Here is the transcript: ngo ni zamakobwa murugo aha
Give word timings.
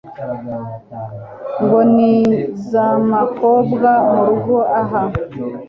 ngo 1.63 1.79
ni 1.95 2.13
zamakobwa 2.69 3.89
murugo 4.09 4.55
aha 4.79 5.01